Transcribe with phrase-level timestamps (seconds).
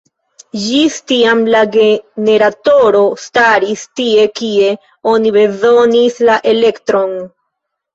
[0.61, 4.75] Ĝis tiam la generatoro staris tie kie
[5.17, 7.21] oni bezonis la elektron.